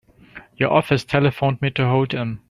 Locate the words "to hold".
1.69-2.13